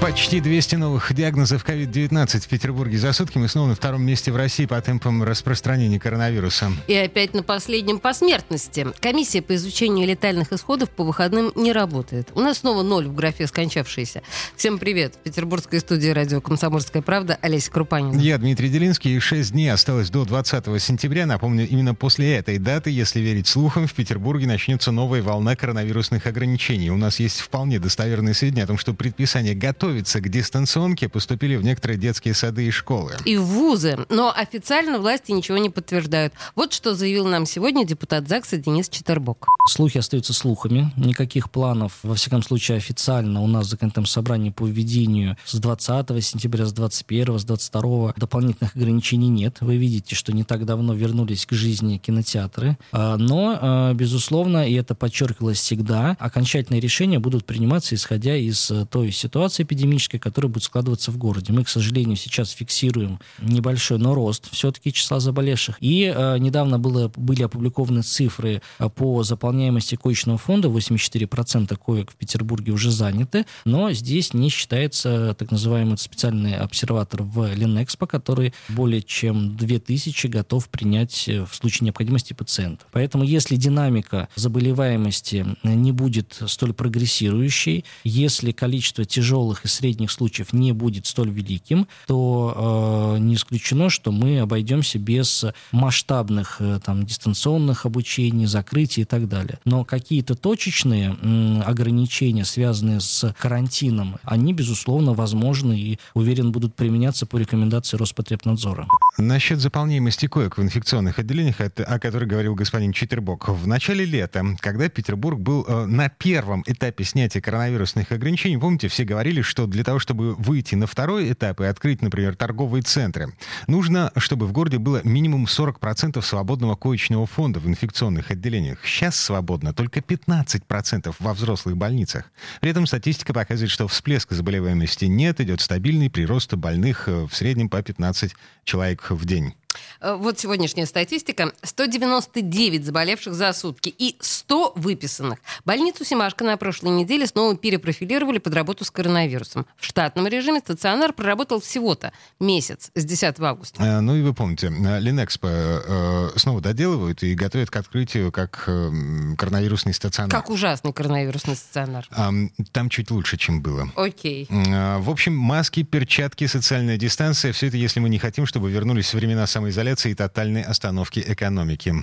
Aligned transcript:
Почти 0.00 0.40
200 0.40 0.76
новых 0.76 1.12
диагнозов 1.12 1.62
COVID-19 1.62 2.40
в 2.40 2.48
Петербурге 2.48 2.96
за 2.96 3.12
сутки. 3.12 3.36
Мы 3.36 3.48
снова 3.48 3.68
на 3.68 3.74
втором 3.74 4.02
месте 4.02 4.32
в 4.32 4.36
России 4.36 4.64
по 4.64 4.80
темпам 4.80 5.22
распространения 5.22 6.00
коронавируса. 6.00 6.72
И 6.86 6.94
опять 6.94 7.34
на 7.34 7.42
последнем 7.42 7.98
по 7.98 8.14
смертности. 8.14 8.86
Комиссия 8.98 9.42
по 9.42 9.54
изучению 9.56 10.08
летальных 10.08 10.54
исходов 10.54 10.88
по 10.88 11.04
выходным 11.04 11.52
не 11.54 11.72
работает. 11.72 12.30
У 12.34 12.40
нас 12.40 12.58
снова 12.60 12.82
ноль 12.82 13.08
в 13.08 13.14
графе 13.14 13.46
скончавшиеся. 13.46 14.22
Всем 14.56 14.78
привет. 14.78 15.16
В 15.16 15.18
петербургской 15.18 15.80
студии 15.80 16.08
радио 16.08 16.40
«Комсомольская 16.40 17.02
правда» 17.02 17.38
Олеся 17.42 17.70
Крупанина. 17.70 18.18
Я 18.18 18.38
Дмитрий 18.38 18.70
Делинский. 18.70 19.16
И 19.16 19.20
6 19.20 19.52
дней 19.52 19.68
осталось 19.68 20.08
до 20.08 20.24
20 20.24 20.82
сентября. 20.82 21.26
Напомню, 21.26 21.68
именно 21.68 21.94
после 21.94 22.36
этой 22.36 22.56
даты, 22.56 22.90
если 22.90 23.20
верить 23.20 23.48
слухам, 23.48 23.86
в 23.86 23.92
Петербурге 23.92 24.46
начнется 24.46 24.92
новая 24.92 25.20
волна 25.20 25.56
коронавирусных 25.56 26.24
ограничений. 26.24 26.90
У 26.90 26.96
нас 26.96 27.20
есть 27.20 27.40
вполне 27.40 27.78
достоверные 27.78 28.32
сведения 28.32 28.64
о 28.64 28.66
том, 28.66 28.78
что 28.78 28.94
предписание 28.94 29.54
готовится 29.54 29.89
готовиться 29.90 30.20
к 30.20 30.28
дистанционке, 30.28 31.08
поступили 31.08 31.56
в 31.56 31.64
некоторые 31.64 31.98
детские 31.98 32.32
сады 32.34 32.66
и 32.66 32.70
школы. 32.70 33.12
И 33.24 33.36
в 33.36 33.44
вузы. 33.44 33.98
Но 34.08 34.32
официально 34.34 35.00
власти 35.00 35.32
ничего 35.32 35.58
не 35.58 35.68
подтверждают. 35.68 36.32
Вот 36.54 36.72
что 36.72 36.94
заявил 36.94 37.26
нам 37.26 37.44
сегодня 37.44 37.84
депутат 37.84 38.28
ЗАГСа 38.28 38.58
Денис 38.58 38.88
Четербок. 38.88 39.48
Слухи 39.66 39.98
остаются 39.98 40.32
слухами. 40.32 40.92
Никаких 40.96 41.50
планов, 41.50 41.98
во 42.04 42.14
всяком 42.14 42.42
случае, 42.42 42.78
официально 42.78 43.42
у 43.42 43.48
нас 43.48 43.66
в 43.66 43.70
законодательном 43.70 44.06
собрании 44.06 44.50
по 44.50 44.64
введению 44.64 45.36
с 45.44 45.58
20 45.58 46.24
сентября, 46.24 46.66
с 46.66 46.72
21, 46.72 47.40
с 47.40 47.44
22 47.44 48.14
дополнительных 48.16 48.76
ограничений 48.76 49.28
нет. 49.28 49.56
Вы 49.60 49.76
видите, 49.76 50.14
что 50.14 50.32
не 50.32 50.44
так 50.44 50.64
давно 50.66 50.94
вернулись 50.94 51.46
к 51.46 51.52
жизни 51.52 51.98
кинотеатры. 51.98 52.78
А, 52.92 53.16
но, 53.16 53.58
а, 53.60 53.94
безусловно, 53.94 54.68
и 54.68 54.74
это 54.74 54.94
подчеркивалось 54.94 55.58
всегда, 55.58 56.16
окончательные 56.20 56.80
решения 56.80 57.18
будут 57.18 57.44
приниматься, 57.44 57.96
исходя 57.96 58.36
из 58.36 58.70
э, 58.70 58.86
той 58.86 59.10
ситуации 59.10 59.64
эпидемической, 59.80 60.18
которая 60.18 60.50
будет 60.50 60.64
складываться 60.64 61.10
в 61.10 61.18
городе. 61.18 61.52
Мы, 61.52 61.64
к 61.64 61.68
сожалению, 61.68 62.16
сейчас 62.16 62.50
фиксируем 62.50 63.20
небольшой, 63.40 63.98
но 63.98 64.14
рост 64.14 64.50
все-таки 64.50 64.92
числа 64.92 65.20
заболевших. 65.20 65.76
И 65.80 66.12
э, 66.14 66.38
недавно 66.38 66.78
было, 66.78 67.12
были 67.16 67.42
опубликованы 67.42 68.02
цифры 68.02 68.62
по 68.96 69.22
заполнению 69.22 69.50
заполняемости 69.50 69.96
коечного 69.96 70.38
фонда 70.38 70.68
84% 70.68 71.76
коек 71.76 72.12
в 72.12 72.14
Петербурге 72.14 72.72
уже 72.72 72.90
заняты, 72.90 73.46
но 73.64 73.92
здесь 73.92 74.32
не 74.32 74.48
считается 74.48 75.34
так 75.38 75.50
называемый 75.50 75.98
специальный 75.98 76.56
обсерватор 76.56 77.22
в 77.22 77.52
Ленэкспо, 77.52 78.06
который 78.06 78.54
более 78.68 79.02
чем 79.02 79.56
2000 79.56 80.28
готов 80.28 80.68
принять 80.68 81.28
э, 81.28 81.44
в 81.44 81.54
случае 81.54 81.86
необходимости 81.86 82.32
пациента. 82.32 82.84
Поэтому 82.92 83.24
если 83.24 83.56
динамика 83.56 84.28
заболеваемости 84.36 85.46
не 85.62 85.92
будет 85.92 86.40
столь 86.46 86.72
прогрессирующей, 86.72 87.84
если 88.04 88.52
количество 88.52 89.04
тяжелых 89.04 89.64
и 89.64 89.68
средних 89.70 90.10
случаев 90.10 90.52
не 90.52 90.72
будет 90.72 91.06
столь 91.06 91.30
великим, 91.30 91.86
то 92.06 93.14
э, 93.16 93.18
не 93.20 93.34
исключено, 93.34 93.90
что 93.90 94.12
мы 94.12 94.40
обойдемся 94.40 94.98
без 94.98 95.44
масштабных 95.72 96.56
э, 96.60 96.80
там, 96.84 97.04
дистанционных 97.04 97.86
обучений, 97.86 98.46
закрытий 98.46 99.02
и 99.02 99.04
так 99.04 99.28
далее. 99.28 99.58
Но 99.64 99.84
какие-то 99.84 100.34
точечные 100.34 101.16
ограничения, 101.64 102.44
связанные 102.44 103.00
с 103.00 103.34
карантином, 103.38 104.16
они, 104.24 104.52
безусловно, 104.52 105.14
возможны 105.14 105.78
и, 105.78 105.98
уверен, 106.14 106.52
будут 106.52 106.74
применяться 106.74 107.26
по 107.26 107.36
рекомендации 107.36 107.96
Роспотребнадзора. 107.96 108.86
Насчет 109.18 109.60
заполняемости 109.60 110.26
коек 110.26 110.58
в 110.58 110.62
инфекционных 110.62 111.18
отделениях, 111.18 111.60
о 111.60 111.98
которой 111.98 112.26
говорил 112.26 112.54
господин 112.54 112.92
Читербок. 112.92 113.48
В 113.48 113.66
начале 113.66 114.04
лета, 114.04 114.44
когда 114.60 114.88
Петербург 114.88 115.38
был 115.38 115.64
э, 115.66 115.86
на 115.86 116.08
первом 116.08 116.62
этапе 116.66 117.04
снятия 117.04 117.40
коронавирусных 117.40 118.12
ограничений, 118.12 118.56
помните, 118.58 118.88
все 118.88 119.04
говорили, 119.04 119.42
что 119.42 119.59
для 119.66 119.84
того, 119.84 119.98
чтобы 119.98 120.34
выйти 120.34 120.74
на 120.74 120.86
второй 120.86 121.32
этап 121.32 121.60
и 121.60 121.64
открыть, 121.64 122.02
например, 122.02 122.36
торговые 122.36 122.82
центры, 122.82 123.32
нужно, 123.66 124.12
чтобы 124.16 124.46
в 124.46 124.52
городе 124.52 124.78
было 124.78 125.00
минимум 125.04 125.44
40% 125.44 126.20
свободного 126.22 126.76
коечного 126.76 127.26
фонда 127.26 127.60
в 127.60 127.66
инфекционных 127.66 128.30
отделениях. 128.30 128.78
Сейчас 128.84 129.16
свободно 129.16 129.72
только 129.72 130.00
15% 130.00 131.14
во 131.18 131.34
взрослых 131.34 131.76
больницах. 131.76 132.30
При 132.60 132.70
этом 132.70 132.86
статистика 132.86 133.32
показывает, 133.32 133.70
что 133.70 133.88
всплеска 133.88 134.34
заболеваемости 134.34 135.04
нет, 135.06 135.40
идет 135.40 135.60
стабильный 135.60 136.10
прирост 136.10 136.54
больных 136.54 137.08
э, 137.08 137.26
в 137.26 137.34
среднем 137.34 137.68
по 137.68 137.82
15 137.82 138.34
человек 138.64 139.10
в 139.10 139.24
день. 139.24 139.54
Э, 140.00 140.16
вот 140.18 140.38
сегодняшняя 140.38 140.86
статистика. 140.86 141.52
199 141.62 142.84
заболевших 142.84 143.34
за 143.34 143.52
сутки 143.52 143.94
и 143.96 144.16
100 144.20 144.72
выписанных. 144.76 145.38
Больницу 145.64 146.04
Симашко 146.04 146.44
на 146.44 146.56
прошлой 146.56 146.90
неделе 146.90 147.26
снова 147.26 147.56
перепрофилировали 147.56 148.38
под 148.38 148.54
работу 148.54 148.84
с 148.84 148.90
коронавирусом. 148.90 149.66
В 149.76 149.84
штатном 149.84 150.26
режиме 150.26 150.60
стационар 150.60 151.12
проработал 151.12 151.60
всего-то 151.60 152.12
месяц 152.38 152.90
с 152.94 153.04
10 153.04 153.40
августа. 153.40 153.82
А, 153.82 154.00
ну 154.00 154.16
и 154.16 154.22
вы 154.22 154.34
помните, 154.34 154.68
э, 154.68 155.00
Линэкспо 155.00 155.48
э, 155.48 156.30
снова 156.36 156.60
доделывают 156.60 157.22
и 157.22 157.34
готовят 157.34 157.70
к 157.70 157.76
открытию 157.76 158.32
как 158.32 158.64
э, 158.66 158.90
коронавирусный 159.36 159.94
стационар. 159.94 160.30
Как 160.30 160.50
ужасный 160.50 160.92
коронавирусный 160.92 161.56
стационар. 161.56 162.06
А, 162.10 162.30
там 162.72 162.88
чуть 162.88 163.10
лучше, 163.10 163.36
чем 163.36 163.60
было. 163.62 163.90
Окей. 163.96 164.48
А, 164.50 164.98
в 164.98 165.10
общем, 165.10 165.36
маски, 165.36 165.82
перчатки, 165.82 166.46
социальная 166.46 166.96
дистанция, 166.96 167.52
все 167.52 167.68
это 167.68 167.76
если 167.76 168.00
мы 168.00 168.08
не 168.08 168.18
хотим, 168.18 168.46
чтобы 168.46 168.70
вернулись 168.70 169.12
времена 169.14 169.46
самоизоляции 169.60 170.12
и 170.12 170.14
тотальной 170.14 170.62
остановки 170.62 171.22
экономики. 171.26 171.94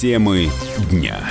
Темы 0.00 0.50
дня. 0.90 1.28